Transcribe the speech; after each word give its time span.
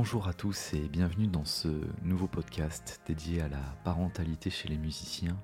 Bonjour 0.00 0.28
à 0.28 0.32
tous 0.32 0.74
et 0.74 0.88
bienvenue 0.88 1.26
dans 1.26 1.44
ce 1.44 1.66
nouveau 2.04 2.28
podcast 2.28 3.00
dédié 3.04 3.42
à 3.42 3.48
la 3.48 3.58
parentalité 3.82 4.48
chez 4.48 4.68
les 4.68 4.76
musiciens 4.76 5.36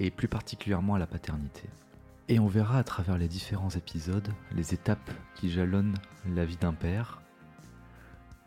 et 0.00 0.10
plus 0.10 0.26
particulièrement 0.26 0.96
à 0.96 0.98
la 0.98 1.06
paternité. 1.06 1.70
Et 2.26 2.40
on 2.40 2.48
verra 2.48 2.80
à 2.80 2.82
travers 2.82 3.16
les 3.16 3.28
différents 3.28 3.70
épisodes 3.70 4.28
les 4.56 4.74
étapes 4.74 5.12
qui 5.36 5.52
jalonnent 5.52 5.94
la 6.26 6.44
vie 6.44 6.56
d'un 6.56 6.72
père. 6.72 7.22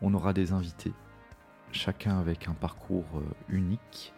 On 0.02 0.12
aura 0.12 0.34
des 0.34 0.52
invités, 0.52 0.92
chacun 1.72 2.18
avec 2.20 2.46
un 2.46 2.54
parcours 2.54 3.08
euh, 3.16 3.24
unique 3.48 4.12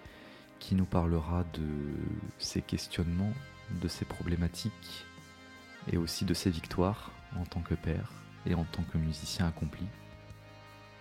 qui 0.58 0.74
nous 0.74 0.86
parlera 0.86 1.44
de 1.54 1.94
ses 2.38 2.62
questionnements, 2.62 3.32
de 3.80 3.86
ses 3.86 4.06
problématiques 4.06 5.06
et 5.92 5.98
aussi 5.98 6.24
de 6.24 6.34
ses 6.34 6.50
victoires 6.50 7.12
en 7.36 7.44
tant 7.44 7.60
que 7.60 7.76
père 7.76 8.10
et 8.44 8.56
en 8.56 8.64
tant 8.64 8.82
que 8.82 8.98
musicien 8.98 9.46
accompli. 9.46 9.86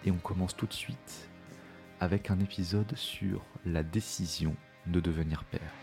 Et 0.04 0.12
on 0.12 0.18
commence 0.18 0.56
tout 0.56 0.68
de 0.68 0.74
suite 0.74 1.30
avec 2.00 2.30
un 2.30 2.40
épisode 2.40 2.96
sur 2.96 3.44
la 3.66 3.84
décision 3.84 4.56
de 4.88 5.00
devenir 5.00 5.44
père. 5.46 5.74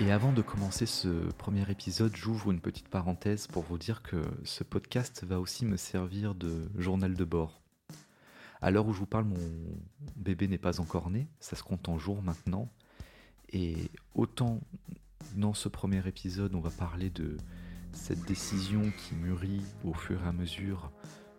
Et 0.00 0.10
avant 0.10 0.32
de 0.32 0.42
commencer 0.42 0.86
ce 0.86 1.08
premier 1.32 1.70
épisode, 1.70 2.14
j'ouvre 2.16 2.50
une 2.50 2.60
petite 2.60 2.88
parenthèse 2.88 3.46
pour 3.46 3.62
vous 3.62 3.78
dire 3.78 4.02
que 4.02 4.22
ce 4.44 4.64
podcast 4.64 5.24
va 5.24 5.38
aussi 5.38 5.64
me 5.64 5.76
servir 5.76 6.34
de 6.34 6.68
journal 6.76 7.14
de 7.14 7.24
bord. 7.24 7.60
À 8.60 8.70
l'heure 8.70 8.86
où 8.86 8.92
je 8.92 8.98
vous 8.98 9.06
parle, 9.06 9.24
mon 9.24 9.38
bébé 10.16 10.48
n'est 10.48 10.58
pas 10.58 10.80
encore 10.80 11.10
né, 11.10 11.28
ça 11.40 11.56
se 11.56 11.62
compte 11.62 11.88
en 11.88 11.98
jours 11.98 12.22
maintenant. 12.22 12.68
Et 13.52 13.90
autant 14.14 14.60
dans 15.36 15.54
ce 15.54 15.68
premier 15.68 16.06
épisode, 16.06 16.54
on 16.54 16.60
va 16.60 16.70
parler 16.70 17.10
de 17.10 17.36
cette 17.92 18.24
décision 18.24 18.90
qui 18.98 19.14
mûrit 19.14 19.62
au 19.84 19.94
fur 19.94 20.22
et 20.24 20.28
à 20.28 20.32
mesure 20.32 20.90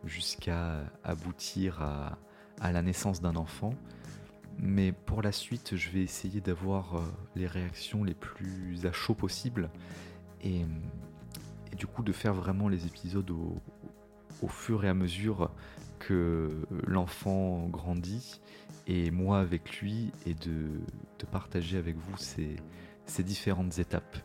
jusqu'à 0.05 0.83
aboutir 1.03 1.81
à, 1.81 2.17
la 2.71 2.81
naissance 2.81 3.21
d'un 3.21 3.35
enfant. 3.35 3.73
Mais 4.57 4.91
pour 4.91 5.21
la 5.21 5.31
suite, 5.31 5.75
je 5.75 5.89
vais 5.89 6.01
essayer 6.01 6.39
d'avoir 6.39 6.95
euh, 6.95 7.01
les 7.35 7.47
réactions 7.47 8.03
les 8.03 8.13
plus 8.13 8.85
à 8.85 8.91
chaud 8.91 9.15
possibles 9.15 9.69
et, 10.41 10.65
du 11.75 11.87
coup 11.87 12.03
de 12.03 12.11
faire 12.11 12.33
vraiment 12.33 12.69
les 12.69 12.85
épisodes 12.85 13.31
au, 13.31 14.47
fur 14.47 14.85
et 14.85 14.89
à 14.89 14.93
mesure 14.93 15.49
que 15.99 16.67
l'enfant 16.85 17.67
grandit 17.67 18.41
et 18.88 19.09
moi 19.09 19.39
avec 19.39 19.79
lui 19.79 20.11
et 20.25 20.33
de, 20.35 20.81
partager 21.31 21.77
avec 21.77 21.95
vous 21.95 22.17
ces 22.17 23.23
différentes 23.23 23.79
étapes. 23.79 24.17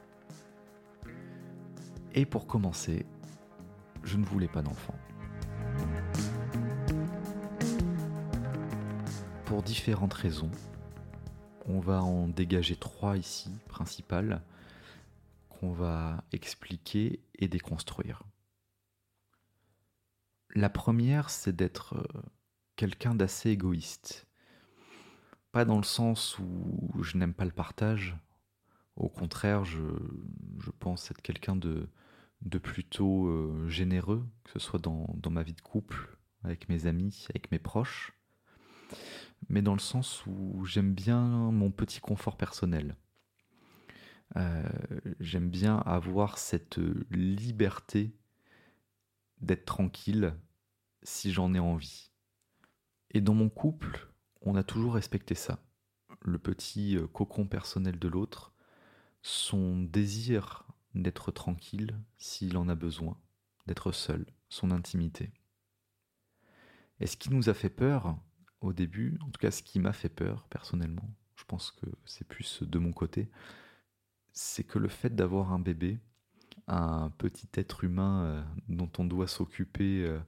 Et 2.14 2.26
pour 2.26 2.46
commencer, 2.46 3.06
je 4.02 4.16
ne 4.16 4.24
voulais 4.24 4.48
pas 4.48 4.62
d'enfant. 4.62 4.94
Pour 9.48 9.62
différentes 9.62 10.12
raisons. 10.12 10.50
On 11.64 11.80
va 11.80 12.02
en 12.02 12.28
dégager 12.28 12.77
trois 12.77 13.16
ici, 13.16 13.50
principales, 13.66 14.42
qu'on 15.48 15.72
va 15.72 16.22
expliquer 16.32 17.24
et 17.34 17.48
déconstruire. 17.48 18.24
La 20.54 20.69
première, 20.69 21.30
c'est 21.30 21.56
d'être 21.56 21.94
euh, 21.94 22.22
quelqu'un 22.76 23.14
d'assez 23.14 23.48
égoïste. 23.48 24.26
Pas 25.50 25.64
dans 25.64 25.78
le 25.78 25.82
sens 25.82 26.38
où 26.38 27.02
je 27.02 27.16
n'aime 27.16 27.32
pas 27.32 27.46
le 27.46 27.50
partage. 27.50 28.19
Au 28.96 29.08
contraire, 29.08 29.64
je, 29.64 29.80
pense 30.78 31.10
être 31.10 31.22
quelqu'un 31.22 31.56
de, 31.56 31.88
de 32.42 32.59
plutôt 32.59 33.28
euh, 33.28 33.66
généreux, 33.66 34.26
que 34.44 34.50
ce 34.53 34.59
soit 34.59 34.78
dans, 34.78 35.06
dans 35.15 35.30
ma 35.30 35.42
vie 35.42 35.54
de 35.54 35.62
couple, 35.62 36.19
avec 36.44 36.69
mes 36.69 36.84
amis, 36.84 37.25
avec 37.30 37.50
mes 37.50 37.59
proches 37.59 38.12
mais 39.49 39.62
dans 39.62 39.75
le 39.75 39.81
sens 39.81 40.25
où 40.26 40.65
j'aime 40.65 40.94
bien 40.94 41.22
mon 41.50 41.71
petit 41.71 42.00
confort 42.00 42.37
personnel. 42.37 42.97
Euh, 44.37 44.69
j'aime 45.21 45.49
bien 45.49 45.78
avoir 45.78 46.38
cette 46.38 46.78
liberté 47.10 48.15
d'être 49.41 49.65
tranquille 49.65 50.34
si 51.03 51.32
j'en 51.32 51.54
ai 51.54 51.59
envie. 51.59 52.10
Et 53.10 53.21
dans 53.21 53.34
mon 53.34 53.48
couple, 53.48 54.12
on 54.43 54.54
a 54.54 54.62
toujours 54.62 54.94
respecté 54.94 55.34
ça. 55.34 55.65
Le 56.22 56.38
petit 56.38 56.97
euh, 56.97 57.06
cocon 57.06 57.47
personnel 57.47 57.98
de 57.98 58.09
l'autre, 58.09 58.53
son 59.22 59.82
désir 59.82 60.66
d'être 60.94 61.31
tranquille 61.31 61.98
s'il 62.19 62.56
en 62.56 62.69
a 62.69 62.75
besoin, 62.75 63.19
d'être 63.66 63.93
seul, 63.93 64.27
son 64.48 64.71
intimité. 64.71 65.32
Et 67.00 67.06
ce 67.06 67.16
qui 67.16 67.31
nous 67.31 67.48
a 67.48 67.54
fait 67.54 67.71
peur, 67.71 68.19
au 68.60 68.72
début, 68.72 69.19
en 69.22 69.30
tout 69.30 69.41
cas 69.41 69.50
ce 69.50 69.62
qui 69.62 69.78
m'a 69.78 69.92
fait 69.92 70.08
peur 70.08 70.46
personnellement, 70.48 71.08
je 71.36 71.44
pense 71.44 71.70
que 71.70 71.86
c'est 72.04 72.26
plus 72.26 72.62
de 72.62 72.78
mon 72.78 72.92
côté, 72.92 73.30
c'est 74.32 74.64
que 74.64 74.78
le 74.78 74.88
fait 74.88 75.14
d'avoir 75.14 75.52
un 75.52 75.58
bébé, 75.58 75.98
un 76.66 77.10
petit 77.18 77.48
être 77.54 77.84
humain 77.84 78.22
euh, 78.22 78.42
dont 78.68 78.91
on 78.98 79.04
doit 79.04 79.28
s'occuper 79.28 80.18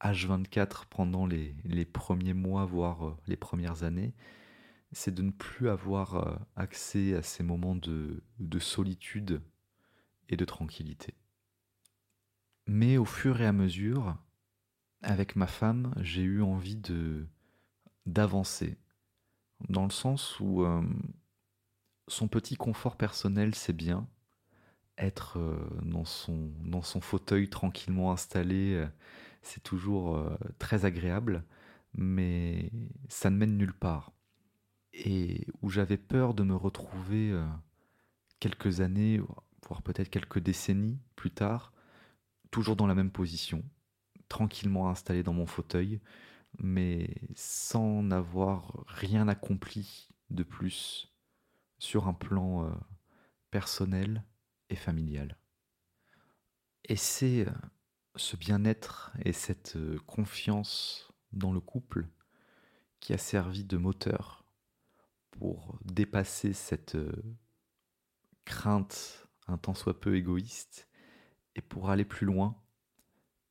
H24 0.00 0.58
euh, 0.58 0.84
pendant 0.90 1.26
les, 1.26 1.84
premiers 1.84 2.34
mois, 2.34 2.64
voire 2.64 3.08
euh, 3.08 3.16
les 3.26 3.36
premières 3.36 3.82
années, 3.82 4.14
c'est 4.92 5.14
de 5.14 5.22
ne 5.22 5.30
plus 5.30 5.68
avoir 5.68 6.40
accès 6.54 7.14
à 7.14 7.22
ces 7.22 7.42
moments 7.42 7.74
de 7.74 8.22
solitude 8.58 9.42
et 10.28 10.36
de 10.36 10.44
tranquillité. 10.44 11.14
Mais 12.66 12.96
au 12.96 13.04
fur 13.04 13.40
et 13.40 13.46
à 13.46 13.52
mesure, 13.52 14.16
avec 15.02 15.36
ma 15.36 15.46
femme, 15.46 15.92
j'ai 16.00 16.22
eu 16.22 16.42
envie 16.42 16.76
de, 16.76 17.26
d'avancer, 18.06 18.78
dans 19.68 19.84
le 19.84 19.90
sens 19.90 20.38
où 20.40 20.62
euh, 20.62 20.82
son 22.08 22.28
petit 22.28 22.56
confort 22.56 22.96
personnel, 22.96 23.54
c'est 23.54 23.72
bien, 23.72 24.08
être 24.98 25.38
euh, 25.38 25.68
dans, 25.82 26.04
son, 26.04 26.52
dans 26.64 26.82
son 26.82 27.00
fauteuil 27.00 27.48
tranquillement 27.48 28.12
installé, 28.12 28.74
euh, 28.74 28.86
c'est 29.42 29.62
toujours 29.62 30.20
très 30.58 30.86
agréable, 30.86 31.44
mais 31.94 32.72
ça 33.08 33.30
ne 33.30 33.36
mène 33.36 33.56
nulle 33.56 33.74
part. 33.74 34.12
Et 34.92 35.46
où 35.62 35.68
j'avais 35.70 35.98
peur 35.98 36.34
de 36.34 36.42
me 36.42 36.56
retrouver 36.56 37.32
quelques 38.40 38.80
années, 38.80 39.20
voire 39.68 39.82
peut-être 39.82 40.10
quelques 40.10 40.40
décennies 40.40 40.98
plus 41.14 41.30
tard, 41.30 41.72
toujours 42.50 42.74
dans 42.74 42.88
la 42.88 42.96
même 42.96 43.12
position, 43.12 43.62
tranquillement 44.28 44.90
installé 44.90 45.22
dans 45.22 45.32
mon 45.32 45.46
fauteuil, 45.46 46.00
mais 46.58 47.14
sans 47.34 48.02
n'avoir 48.02 48.84
rien 48.86 49.28
accompli 49.28 50.08
de 50.30 50.42
plus 50.42 51.12
sur 51.78 52.08
un 52.08 52.14
plan 52.14 52.64
euh, 52.64 52.70
personnel 53.50 54.24
et 54.70 54.76
familial. 54.76 55.36
Et 56.84 56.96
c'est 56.96 57.46
euh, 57.46 57.52
ce 58.16 58.36
bien-être 58.36 59.12
et 59.24 59.32
cette 59.32 59.76
euh, 59.76 59.98
confiance 60.06 61.12
dans 61.32 61.52
le 61.52 61.60
couple 61.60 62.08
qui 63.00 63.12
a 63.12 63.18
servi 63.18 63.64
de 63.64 63.76
moteur 63.76 64.44
pour 65.30 65.78
dépasser 65.84 66.54
cette 66.54 66.96
crainte 68.46 69.28
un 69.48 69.58
tant 69.58 69.74
soit 69.74 70.00
peu 70.00 70.16
égoïste 70.16 70.88
et 71.54 71.60
pour 71.60 71.90
aller 71.90 72.06
plus 72.06 72.26
loin 72.26 72.56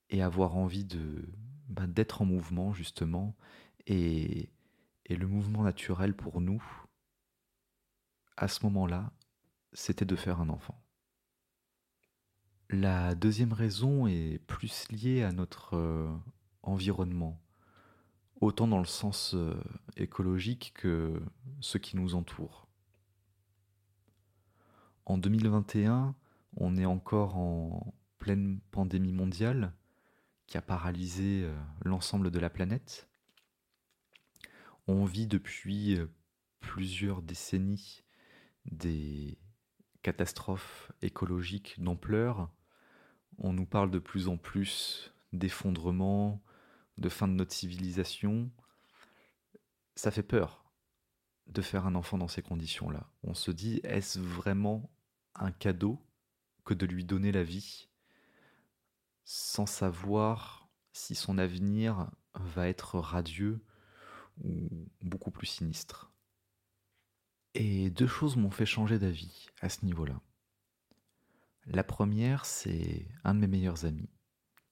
et 0.10 0.22
avoir 0.22 0.56
envie 0.56 0.84
de 0.86 1.30
bah, 1.68 1.88
d'être 1.88 2.22
en 2.22 2.26
mouvement 2.26 2.74
justement 2.74 3.36
et, 3.88 4.50
et 5.06 5.16
le 5.16 5.28
mouvement 5.28 5.63
naturel 5.63 6.16
pour 6.16 6.42
nous 6.42 6.63
à 8.38 8.48
ce 8.48 8.63
moment-là 8.66 9.12
c'était 9.74 10.06
de 10.06 10.16
faire 10.16 10.39
un 10.39 10.50
enfant. 10.50 10.81
La 12.69 13.13
deuxième 13.13 13.54
raison 13.54 14.07
est 14.07 14.39
plus 14.48 14.89
liée 14.89 15.22
à 15.22 15.31
notre 15.31 15.75
euh, 15.75 16.10
environnement, 16.63 17.39
autant 18.42 18.68
dans 18.68 18.80
le 18.80 18.86
sens 18.86 19.36
euh, 19.36 19.54
écologique 19.98 20.74
que 20.75 21.22
ce 21.60 21.78
qui 21.78 21.95
nous 21.95 22.16
entoure. 22.16 22.68
En 25.06 25.19
2021, 25.19 26.16
on 26.57 26.75
est 26.78 26.86
encore 26.86 27.38
en 27.38 27.94
pleine 28.18 28.60
pandémie 28.72 29.13
mondiale 29.13 29.72
qui 30.47 30.57
a 30.57 30.62
paralysé 30.62 31.44
euh, 31.44 31.56
l'ensemble 31.83 32.31
de 32.31 32.39
la 32.39 32.50
planète. 32.50 33.09
On 34.88 35.06
vit 35.06 35.27
depuis 35.27 35.97
euh, 35.97 36.07
plusieurs 36.59 37.21
décennies 37.21 38.03
des 38.65 39.38
catastrophes 40.01 40.92
écologiques 41.01 41.81
d'ampleur. 41.81 42.51
On 43.38 43.53
nous 43.53 43.65
parle 43.65 43.92
de 43.92 44.00
plus 44.00 44.27
en 44.27 44.38
plus 44.38 45.13
d'effondrement, 45.33 46.42
de 46.98 47.09
fin 47.09 47.27
de 47.27 47.33
notre 47.33 47.53
civilisation. 47.53 48.51
Ça 49.95 50.12
fait 50.12 50.24
peur 50.24 50.65
de 51.48 51.62
faire 51.62 51.86
un 51.86 51.95
enfant 51.95 52.18
dans 52.18 52.27
ces 52.27 52.41
conditions-là. 52.41 53.07
On 53.24 53.33
se 53.33 53.51
dit, 53.51 53.80
est-ce 53.83 54.19
vraiment 54.19 54.89
un 55.36 55.51
cadeau 55.51 56.03
que 56.63 56.74
de 56.74 56.86
lui 56.86 57.03
donner 57.03 57.31
la 57.31 57.44
vie 57.44 57.89
sans 59.25 59.66
savoir 59.66 60.69
si 60.94 61.16
son 61.16 61.38
avenir 61.38 62.10
va 62.36 62.69
être 62.69 63.00
radieux 63.00 63.60
ou 64.44 64.69
beaucoup 65.01 65.31
plus 65.31 65.48
sinistre. 65.48 66.12
Et 67.54 67.89
deux 67.89 68.07
choses 68.07 68.36
m'ont 68.38 68.51
fait 68.51 68.66
changer 68.66 69.00
d'avis 69.00 69.48
à 69.62 69.69
ce 69.69 69.86
niveau-là. 69.86 70.22
La 71.66 71.83
première, 71.83 72.45
c'est 72.45 73.07
un 73.24 73.33
de 73.33 73.39
mes 73.39 73.48
meilleurs 73.48 73.86
amis, 73.86 74.10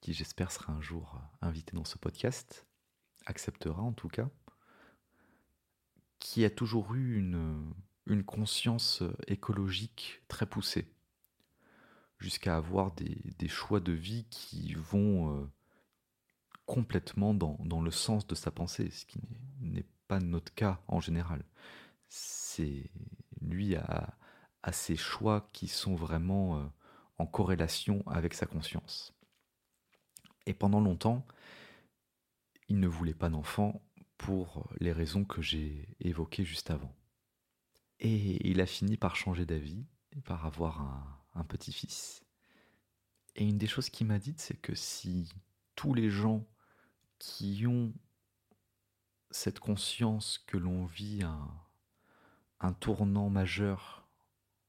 qui 0.01 0.13
j'espère 0.13 0.51
sera 0.51 0.73
un 0.73 0.81
jour 0.81 1.19
invité 1.41 1.75
dans 1.75 1.85
ce 1.85 1.97
podcast, 1.97 2.67
acceptera 3.25 3.81
en 3.81 3.93
tout 3.93 4.09
cas, 4.09 4.29
qui 6.19 6.45
a 6.45 6.49
toujours 6.49 6.93
eu 6.93 7.17
une, 7.17 7.73
conscience 8.25 9.01
écologique 9.27 10.21
très 10.27 10.45
poussée, 10.45 10.93
jusqu'à 12.23 12.55
avoir 12.55 12.93
des, 12.93 13.47
choix 13.49 13.81
de 13.81 13.91
vie 13.91 14.25
qui 14.29 14.75
vont 14.75 15.41
euh, 15.41 15.51
complètement 16.65 17.33
dans, 17.33 17.81
le 17.81 17.91
sens 17.91 18.25
de 18.25 18.33
sa 18.33 18.49
pensée, 18.49 18.89
ce 18.91 19.05
qui 19.05 19.19
n'est 19.59 19.85
pas 20.07 20.21
notre 20.21 20.53
cas 20.53 20.81
en 20.87 21.01
général. 21.01 21.43
C'est 22.07 22.89
lui 23.41 23.75
à, 23.75 24.17
à 24.61 24.71
ses 24.71 24.95
choix 24.95 25.49
qui 25.51 25.67
sont 25.67 25.95
vraiment 25.95 26.59
euh, 26.59 26.65
en 27.17 27.25
corrélation 27.25 28.01
avec 28.07 28.33
sa 28.35 28.45
conscience. 28.45 29.13
Et 30.45 30.53
pendant 30.53 30.79
longtemps, 30.79 31.27
il 32.69 32.79
ne 32.79 32.87
voulait 32.87 33.13
pas 33.13 33.29
d'enfant 33.29 33.81
pour 34.17 34.69
les 34.79 34.93
raisons 34.93 35.25
que 35.25 35.41
j'ai 35.41 35.89
évoquées 35.99 36.45
juste 36.45 36.71
avant. 36.71 36.95
Et 37.99 38.49
il 38.49 38.61
a 38.61 38.65
fini 38.65 38.95
par 38.95 39.17
changer 39.17 39.45
d'avis, 39.45 39.85
par 40.23 40.45
avoir 40.45 40.79
un, 40.79 41.22
un 41.35 41.43
petit-fils. 41.43 42.23
Et 43.35 43.45
une 43.45 43.57
des 43.57 43.67
choses 43.67 43.89
qu'il 43.89 44.07
m'a 44.07 44.19
dites, 44.19 44.39
c'est 44.39 44.59
que 44.59 44.75
si 44.75 45.31
tous 45.75 45.93
les 45.93 46.09
gens 46.09 46.45
qui 47.19 47.65
ont 47.67 47.93
cette 49.31 49.59
conscience 49.59 50.37
que 50.45 50.57
l'on 50.57 50.85
vit 50.85 51.23
un, 51.23 51.49
un 52.59 52.73
tournant 52.73 53.29
majeur 53.29 54.07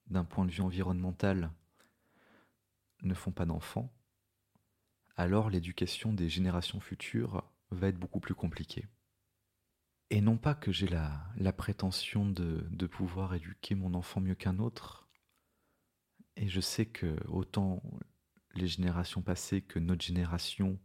d'un 0.07 0.25
point 0.25 0.47
de 0.47 0.51
vue 0.51 0.63
environnemental 0.63 1.51
ne 3.03 3.15
font 3.15 3.33
pas 3.33 3.45
d'enfants, 3.45 3.93
alors 5.17 5.51
l'éducation 5.51 6.13
des 6.13 6.29
générations 6.29 6.81
futures 6.81 7.45
va 7.71 7.89
être 7.89 7.99
beaucoup 7.99 8.21
plus 8.21 8.35
compliquée. 8.35 8.87
Et 10.11 10.21
non 10.21 10.37
pas 10.37 10.55
que 10.55 10.73
j'ai 10.73 10.89
la, 10.89 11.25
la, 11.37 11.53
prétention 11.53 12.29
de, 12.29 12.67
de 12.71 12.87
pouvoir 12.87 13.35
éduquer 13.35 13.75
mon 13.75 13.95
enfant 13.95 14.21
mieux 14.21 14.35
qu'un 14.35 14.59
autre, 14.59 15.04
et 16.37 16.49
je 16.49 16.61
sais 16.61 16.87
que 16.87 17.17
autant 17.29 17.83
les 18.55 18.67
générations 18.67 19.23
passées 19.23 19.63
que 19.63 19.79
notre 19.79 20.05
génération 20.05 20.79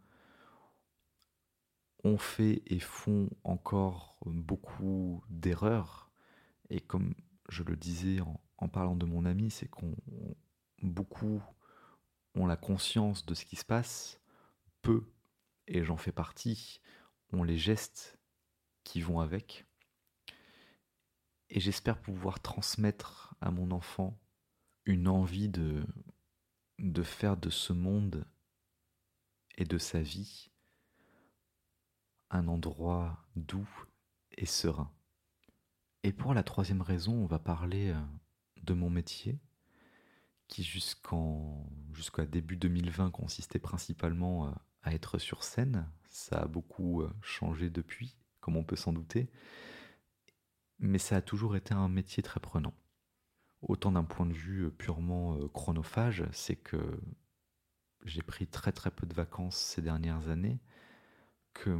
ont 2.03 2.17
fait 2.17 2.61
et 2.65 2.79
font 2.79 3.29
encore 3.43 4.17
beaucoup 4.25 5.23
d'erreurs. 5.29 6.11
Et 6.69 6.81
comme 6.81 7.13
je 7.49 7.63
le 7.63 7.75
disais 7.75 8.19
en, 8.57 8.69
parlant 8.69 8.95
de 8.95 9.05
mon 9.05 9.25
ami, 9.25 9.51
c'est 9.51 9.67
qu'on 9.67 9.95
beaucoup 10.81 11.41
ont 12.35 12.45
la 12.45 12.55
conscience 12.55 13.25
de 13.25 13.33
ce 13.33 13.45
qui 13.45 13.55
se 13.55 13.65
passe, 13.65 14.21
peu, 14.81 15.11
et 15.67 15.83
j'en 15.83 15.97
fais 15.97 16.11
partie, 16.11 16.79
ont 17.33 17.43
les 17.43 17.57
gestes 17.57 18.17
qui 18.83 19.01
vont 19.01 19.19
avec. 19.19 19.65
Et 21.49 21.59
j'espère 21.59 21.99
pouvoir 21.99 22.39
transmettre 22.39 23.35
à 23.41 23.51
mon 23.51 23.71
enfant 23.71 24.19
une 24.89 25.07
envie 25.07 25.49
de, 25.49 25.85
faire 27.03 27.37
de 27.37 27.51
ce 27.51 27.73
monde 27.73 28.25
et 29.55 29.63
de 29.63 29.77
sa 29.77 30.01
vie 30.01 30.49
un 32.31 32.47
endroit 32.47 33.23
doux 33.35 33.69
et 34.31 34.47
serein. 34.47 34.91
Et 36.01 36.11
pour 36.11 36.33
la 36.33 36.41
troisième 36.41 36.81
raison, 36.81 37.13
on 37.13 37.27
va 37.27 37.37
parler 37.37 37.89
euh, 37.89 38.01
de 38.63 38.73
mon 38.73 38.89
métier, 38.89 39.39
qui 40.47 40.63
jusqu'en 40.63 41.67
jusqu'à 41.93 42.25
début 42.25 42.55
2020 42.55 43.11
consistait 43.11 43.59
principalement 43.59 44.47
euh, 44.47 44.51
à 44.81 44.93
être 44.93 45.19
sur 45.19 45.43
scène. 45.43 45.87
Ça 46.09 46.41
a 46.41 46.47
beaucoup 46.47 47.01
euh, 47.01 47.13
changé 47.21 47.69
depuis, 47.69 48.15
comme 48.39 48.57
on 48.57 48.63
peut 48.63 48.75
s'en 48.75 48.93
douter, 48.93 49.29
mais 50.79 50.99
ça 50.99 51.17
a 51.17 51.21
toujours 51.21 51.55
été 51.55 51.73
un 51.73 51.89
métier 51.89 52.23
très 52.23 52.39
prenant. 52.39 52.73
Autant 53.61 53.91
d'un 53.91 54.03
point 54.03 54.25
de 54.25 54.33
vue 54.33 54.65
euh, 54.65 54.69
purement 54.69 55.37
chronophage, 55.49 56.23
c'est 56.31 56.55
que 56.55 56.99
j'ai 58.05 58.21
pris 58.21 58.47
très 58.47 58.71
très 58.71 58.91
peu 58.91 59.05
de 59.05 59.13
vacances 59.13 59.57
ces 59.57 59.81
dernières 59.81 60.29
années, 60.29 60.59
que 61.53 61.77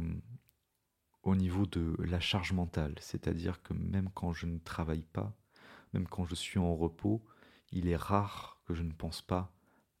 au 1.22 1.34
niveau 1.34 1.66
de 1.66 1.96
la 1.98 2.20
charge 2.20 2.52
mentale, 2.52 2.94
c'est-à-dire 3.00 3.62
que 3.62 3.74
même 3.74 4.10
quand 4.14 4.32
je 4.32 4.46
ne 4.46 4.58
travaille 4.58 5.02
pas, 5.02 5.36
même 5.92 6.06
quand 6.06 6.24
je 6.24 6.34
suis 6.34 6.58
en 6.58 6.74
repos, 6.74 7.24
il 7.72 7.88
est 7.88 7.96
rare 7.96 8.60
que 8.64 8.74
je 8.74 8.82
ne 8.82 8.92
pense 8.92 9.22
pas 9.22 9.52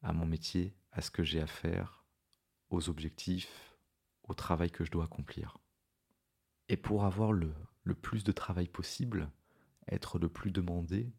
à 0.02 0.12
mon 0.12 0.26
métier, 0.26 0.74
à 0.92 1.02
ce 1.02 1.10
que 1.10 1.22
j'ai 1.22 1.40
à 1.40 1.46
faire, 1.46 2.04
aux 2.70 2.88
objectifs, 2.88 3.76
au 4.24 4.34
travail 4.34 4.70
que 4.70 4.84
je 4.84 4.90
dois 4.90 5.04
accomplir. 5.04 5.58
Et 6.68 6.76
pour 6.76 7.04
avoir 7.04 7.32
le 7.32 7.52
plus 8.00 8.24
de 8.24 8.32
travail 8.32 8.68
possible, 8.68 9.30
être 9.88 10.18
le 10.18 10.28
plus 10.28 10.52
demandé, 10.52 11.12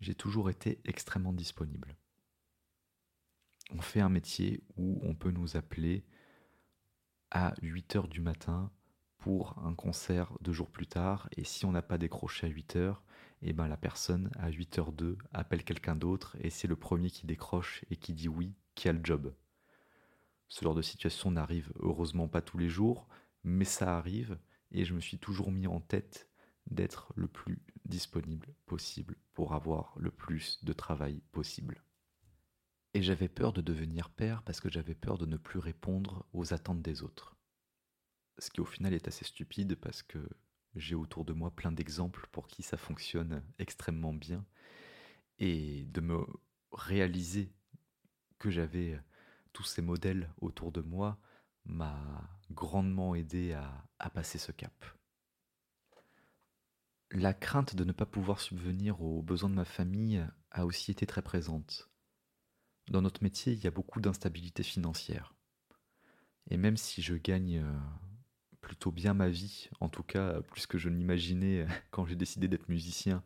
j'ai 0.00 0.14
toujours 0.14 0.50
été 0.50 0.80
extrêmement 0.84 1.32
disponible. 1.32 1.96
On 3.70 3.80
fait 3.80 4.00
un 4.00 4.08
métier 4.08 4.62
où 4.76 4.98
on 5.02 5.14
peut 5.14 5.30
nous 5.30 5.56
appeler 5.56 6.04
à 7.30 7.54
8 7.62 7.96
heures 7.96 8.08
du 8.08 8.20
matin 8.20 8.70
pour 9.18 9.58
un 9.58 9.74
concert 9.74 10.32
deux 10.40 10.52
jours 10.52 10.70
plus 10.70 10.86
tard, 10.86 11.28
et 11.36 11.44
si 11.44 11.66
on 11.66 11.72
n'a 11.72 11.82
pas 11.82 11.98
décroché 11.98 12.46
à 12.46 12.50
8 12.50 12.76
heures, 12.76 13.02
et 13.42 13.50
eh 13.50 13.52
ben 13.52 13.68
la 13.68 13.76
personne 13.76 14.30
à 14.36 14.50
8h02 14.50 15.16
appelle 15.32 15.62
quelqu'un 15.62 15.94
d'autre 15.94 16.36
et 16.40 16.50
c'est 16.50 16.66
le 16.66 16.74
premier 16.74 17.08
qui 17.08 17.24
décroche 17.24 17.84
et 17.88 17.96
qui 17.96 18.12
dit 18.12 18.28
oui 18.28 18.52
qui 18.74 18.88
a 18.88 18.92
le 18.92 19.00
job. 19.02 19.32
Ce 20.48 20.64
genre 20.64 20.74
de 20.74 20.82
situation 20.82 21.30
n'arrive 21.30 21.72
heureusement 21.78 22.26
pas 22.26 22.42
tous 22.42 22.58
les 22.58 22.68
jours, 22.68 23.06
mais 23.44 23.64
ça 23.64 23.96
arrive 23.96 24.38
et 24.72 24.84
je 24.84 24.92
me 24.92 25.00
suis 25.00 25.18
toujours 25.18 25.52
mis 25.52 25.68
en 25.68 25.80
tête 25.80 26.27
d'être 26.70 27.12
le 27.16 27.28
plus 27.28 27.62
disponible 27.84 28.54
possible 28.66 29.16
pour 29.34 29.54
avoir 29.54 29.94
le 29.98 30.10
plus 30.10 30.62
de 30.64 30.72
travail 30.72 31.22
possible. 31.32 31.82
Et 32.94 33.02
j'avais 33.02 33.28
peur 33.28 33.52
de 33.52 33.60
devenir 33.60 34.10
père 34.10 34.42
parce 34.42 34.60
que 34.60 34.70
j'avais 34.70 34.94
peur 34.94 35.18
de 35.18 35.26
ne 35.26 35.36
plus 35.36 35.58
répondre 35.58 36.26
aux 36.32 36.52
attentes 36.52 36.82
des 36.82 37.02
autres. 37.02 37.36
Ce 38.38 38.50
qui 38.50 38.60
au 38.60 38.64
final 38.64 38.94
est 38.94 39.08
assez 39.08 39.24
stupide 39.24 39.76
parce 39.76 40.02
que 40.02 40.18
j'ai 40.74 40.94
autour 40.94 41.24
de 41.24 41.32
moi 41.32 41.50
plein 41.50 41.72
d'exemples 41.72 42.26
pour 42.32 42.46
qui 42.46 42.62
ça 42.62 42.76
fonctionne 42.76 43.42
extrêmement 43.58 44.12
bien. 44.12 44.44
Et 45.38 45.84
de 45.86 46.00
me 46.00 46.24
réaliser 46.72 47.52
que 48.38 48.50
j'avais 48.50 49.00
tous 49.52 49.64
ces 49.64 49.82
modèles 49.82 50.32
autour 50.40 50.72
de 50.72 50.80
moi 50.80 51.18
m'a 51.64 52.28
grandement 52.50 53.14
aidé 53.14 53.52
à, 53.52 53.86
à, 53.98 54.10
passer 54.10 54.38
ce 54.38 54.52
cap. 54.52 54.72
La 57.10 57.32
crainte 57.32 57.74
de 57.74 57.84
ne 57.84 57.92
pas 57.92 58.04
pouvoir 58.04 58.38
subvenir 58.38 59.00
aux 59.00 59.22
besoins 59.22 59.48
de 59.48 59.54
ma 59.54 59.64
famille 59.64 60.22
a 60.50 60.66
aussi 60.66 60.90
été 60.90 61.06
très 61.06 61.22
présente. 61.22 61.88
Dans 62.90 63.00
notre 63.00 63.22
métier, 63.22 63.54
il 63.54 63.64
y 63.64 63.66
a 63.66 63.70
beaucoup 63.70 64.02
d'instabilité 64.02 64.62
financière. 64.62 65.34
Et 66.50 66.58
même 66.58 66.76
si 66.76 67.00
je 67.00 67.14
gagne 67.14 67.60
euh, 67.60 67.78
plutôt 68.60 68.92
bien 68.92 69.14
ma 69.14 69.30
vie, 69.30 69.70
en 69.80 69.88
tout 69.88 70.02
cas 70.02 70.42
plus 70.42 70.66
que 70.66 70.76
je 70.76 70.90
n'imaginais 70.90 71.66
quand 71.90 72.04
j'ai 72.04 72.16
décidé 72.16 72.46
d'être 72.46 72.68
musicien 72.68 73.24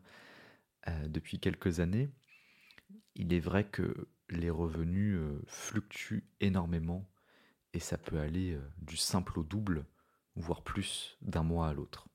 euh, 0.87 1.07
depuis 1.09 1.39
quelques 1.39 1.81
années. 1.81 2.09
Il 3.15 3.33
est 3.33 3.39
vrai 3.41 3.67
que 3.69 4.07
les 4.29 4.49
revenus 4.49 5.17
euh, 5.17 5.41
fluctuent 5.45 6.29
énormément 6.39 7.09
et 7.73 7.79
ça 7.79 7.97
peut 7.97 8.19
aller 8.19 8.57
du 8.77 8.95
simple 8.95 9.39
au 9.39 9.43
double, 9.43 9.85
voire 10.35 10.61
plus 10.61 11.17
d'un 11.21 11.43
mois 11.43 11.67
à 11.67 11.73
l'autre. 11.73 12.07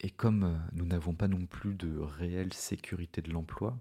Et 0.00 0.10
comme 0.10 0.44
euh, 0.44 0.58
nous 0.72 0.86
n'avons 0.86 1.14
pas 1.14 1.28
non 1.28 1.46
plus 1.46 1.74
de 1.74 1.98
réelle 1.98 2.52
sécurité 2.52 3.20
de 3.20 3.32
l'emploi, 3.32 3.80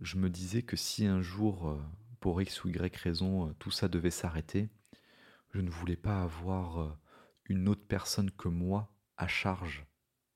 je 0.00 0.16
me 0.16 0.30
disais 0.30 0.62
que 0.62 0.76
si 0.76 1.06
un 1.06 1.20
jour, 1.20 1.68
euh, 1.68 1.82
pour 2.20 2.40
X 2.40 2.64
ou 2.64 2.68
Y 2.68 2.96
raison, 2.96 3.48
euh, 3.48 3.52
tout 3.58 3.72
ça 3.72 3.88
devait 3.88 4.10
s'arrêter, 4.10 4.68
je 5.50 5.60
ne 5.60 5.70
voulais 5.70 5.96
pas 5.96 6.22
avoir 6.22 6.96
une 7.44 7.68
autre 7.68 7.84
personne 7.86 8.30
que 8.30 8.48
moi 8.48 8.90
à 9.18 9.26
charge 9.26 9.84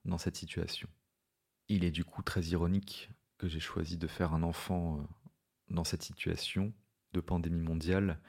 dans 0.05 0.19
cette 0.19 0.37
situation. 0.37 0.89
Il 1.69 1.85
est 1.85 1.91
du 1.91 2.05
coup 2.05 2.23
très 2.23 2.43
ironique 2.43 3.11
que 3.39 3.49
j'ai 3.49 3.61
choisi 3.61 3.97
de 3.97 4.07
faire 4.07 4.35
un 4.35 4.43
enfant 4.43 5.09
dans 5.71 5.85
cette 5.85 6.03
situation 6.03 6.75
de 7.13 7.21
pandémie 7.21 7.63
mondiale 7.63 8.21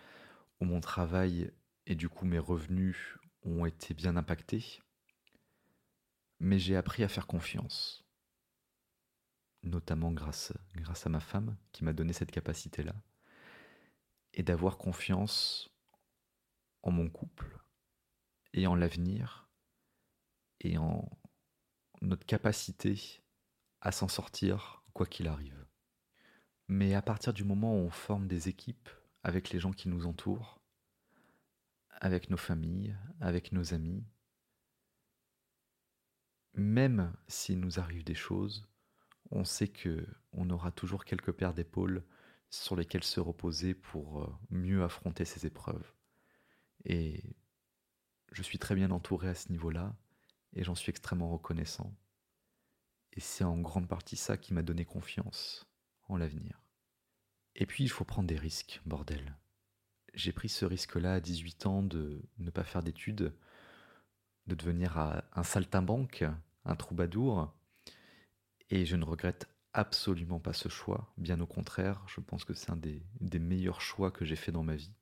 où 0.61 0.65
mon 0.65 0.79
travail 0.79 1.51
et 1.87 1.95
du 1.95 2.07
coup 2.07 2.25
mes 2.25 2.39
revenus 2.39 3.17
ont 3.43 3.65
été 3.65 3.93
bien 3.93 4.15
impactés. 4.15 4.81
Mais 6.39 6.60
j'ai 6.60 6.75
appris 6.75 7.03
à 7.03 7.08
faire 7.08 7.27
confiance, 7.27 8.06
notamment 9.63 10.12
grâce, 10.12 10.53
grâce 10.75 11.06
à 11.06 11.10
ma 11.10 11.20
femme 11.20 11.58
qui 11.72 11.84
m'a 11.84 11.94
donné 11.94 12.13
cette 12.13 12.32
capacité-là, 12.32 12.96
et 14.34 14.44
d'avoir 14.44 14.77
confiance 14.77 15.70
en 16.84 16.91
mon 16.91 17.10
couple 17.10 17.60
et 18.53 18.67
en 18.67 18.75
l'avenir 18.75 19.50
et 20.62 20.77
en 20.77 21.10
notre 22.01 22.25
capacité 22.25 23.24
à 23.82 23.91
s'en 23.91 24.08
sortir 24.08 24.84
quoi 24.94 25.06
qu'il 25.06 25.27
arrive. 25.27 25.65
Mais 26.67 26.94
à 26.96 27.01
partir 27.01 27.34
du 27.34 27.44
moment 27.44 27.74
où 27.74 27.86
on 27.86 27.89
forme 27.89 28.27
des 28.27 28.50
équipes 28.50 28.89
avec 29.24 29.51
les 29.51 29.60
gens 29.60 29.72
qui 29.72 29.89
nous 29.89 30.06
entourent, 30.06 30.60
avec 31.89 32.29
nos 32.29 32.38
familles, 32.38 32.96
avec 33.20 33.51
nos 33.51 33.74
amis, 33.74 34.03
même 36.57 37.13
s'il 37.27 37.59
nous 37.59 37.79
arrive 37.79 38.03
des 38.03 38.15
choses, 38.15 38.67
on 39.31 39.43
sait 39.43 39.67
que 39.67 40.05
on 40.31 40.49
aura 40.49 40.71
toujours 40.71 41.05
quelques 41.05 41.31
paires 41.31 41.53
d'épaules 41.53 42.03
sur 42.49 42.75
lesquelles 42.75 43.03
se 43.03 43.19
reposer 43.19 43.73
pour 43.73 44.23
euh, 44.23 44.35
mieux 44.49 44.83
affronter 44.83 45.25
ces 45.25 45.45
épreuves. 45.45 45.93
Et 46.85 47.23
je 48.31 48.41
suis 48.41 48.59
très 48.59 48.75
bien 48.75 48.91
entouré 48.91 49.27
à 49.27 49.35
ce 49.35 49.51
niveau-là 49.51 49.95
et 50.53 50.63
j'en 50.63 50.75
suis 50.75 50.89
extrêmement 50.89 51.29
reconnaissant. 51.29 51.93
Et 53.13 53.19
c'est 53.19 53.43
en 53.43 53.59
grande 53.59 53.87
partie 53.87 54.17
ça 54.17 54.37
qui 54.37 54.53
m'a 54.53 54.61
donné 54.61 54.85
confiance 54.85 55.67
en 56.07 56.17
l'avenir. 56.17 56.61
Et 57.55 57.65
puis 57.65 57.83
il 57.83 57.89
faut 57.89 58.05
prendre 58.05 58.27
des 58.27 58.37
risques, 58.37 58.81
bordel. 58.85 59.37
J'ai 60.13 60.31
pris 60.31 60.49
ce 60.49 60.65
risque-là 60.65 61.15
à 61.15 61.19
18 61.19 61.65
ans 61.65 61.83
de 61.83 62.21
ne 62.37 62.49
pas 62.49 62.63
faire 62.63 62.83
d'études, 62.83 63.35
de 64.47 64.55
devenir 64.55 64.97
un 64.97 65.43
saltimbanque, 65.43 66.23
un 66.67 66.75
troubadour, 66.75 67.53
et 68.69 68.86
je 68.86 68.95
ne 68.95 69.05
regrette 69.05 69.47
absolument 69.74 70.39
pas 70.39 70.53
ce 70.53 70.69
choix, 70.69 71.13
bien 71.17 71.39
au 71.39 71.45
contraire, 71.45 72.03
je 72.07 72.19
pense 72.19 72.43
que 72.43 72.53
c'est 72.53 72.71
un 72.71 72.77
des, 72.77 73.03
meilleurs 73.39 73.81
choix 73.81 74.12
que 74.12 74.25
j'ai 74.25 74.36
fait 74.36 74.51
dans 74.51 74.63
ma 74.63 74.75
vie, 74.75 74.93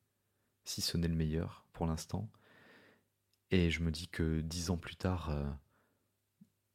si 0.63 0.81
ce 0.81 0.97
n'est 0.97 1.07
le 1.07 1.15
meilleur 1.15 1.65
pour 1.73 1.87
l'instant. 1.87 2.29
Et 3.51 3.69
je 3.71 3.81
me 3.81 3.91
dis 3.91 4.07
que 4.07 4.41
dix 4.41 4.69
ans 4.69 4.77
plus 4.77 4.95
tard, 4.95 5.29
euh, 5.29 5.49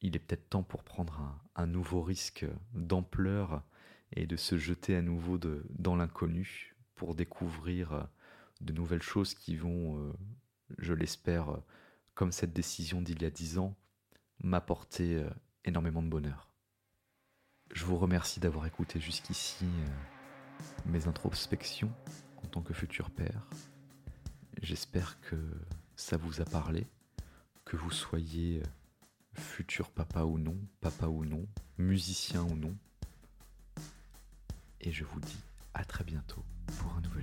il 0.01 0.17
est 0.17 0.19
peut-être 0.19 0.49
temps 0.49 0.63
pour 0.63 0.83
prendre 0.83 1.41
un, 1.55 1.67
nouveau 1.67 2.03
risque 2.03 2.47
d'ampleur 2.73 3.63
et 4.13 4.27
de 4.27 4.37
se 4.37 4.57
jeter 4.57 4.97
à 4.97 5.03
nouveau 5.03 5.39
dans 5.39 5.97
l'inconnu 5.97 6.75
pour 6.95 7.15
découvrir 7.15 7.93
euh, 7.93 8.03
de 8.61 8.73
nouvelles 8.73 9.03
choses 9.03 9.35
qui 9.35 9.57
vont, 9.57 9.99
euh, 9.99 10.13
je 10.79 10.95
l'espère, 10.95 11.61
comme 12.15 12.33
cette 12.33 12.53
décision 12.53 13.03
d'il 13.03 13.23
y 13.23 13.27
a 13.27 13.31
dix 13.31 13.59
ans, 13.59 13.77
m'apporter 14.43 15.25
énormément 15.65 16.03
de 16.03 16.09
bonheur. 16.09 16.51
Je 17.73 17.85
vous 17.85 17.99
remercie 17.99 18.41
d'avoir 18.41 18.67
écouté 18.67 18.99
jusqu'ici 19.01 19.65
euh, 19.65 19.87
mes 20.87 21.07
introspections 21.07 21.93
en 22.43 22.49
tant 22.49 22.63
que 22.63 22.75
futur 22.75 23.11
père. 23.11 23.47
J'espère 24.61 25.21
que 25.21 25.37
ça 25.95 26.17
vous 26.17 26.41
a 26.41 26.45
parlé, 26.45 26.87
que 27.65 27.77
vous 27.77 27.93
soyez 27.93 28.61
euh, 28.61 29.41
futur 29.41 29.91
papa 29.91 30.25
ou 30.25 30.39
non, 30.39 30.57
papa 30.81 31.07
ou 31.07 31.25
non, 31.25 31.47
musicien 31.79 32.43
ou 32.43 32.57
non. 32.57 32.77
Et 34.81 34.91
je 34.91 35.05
vous 35.05 35.21
dis 35.21 35.41
à 35.73 35.85
très 35.85 36.03
bientôt 36.03 36.45
pour 36.79 36.93
un 36.95 37.01
nouveau 37.03 37.20